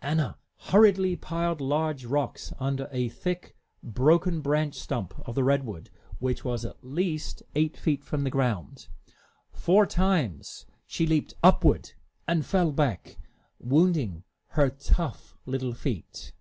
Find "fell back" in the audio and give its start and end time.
12.46-13.18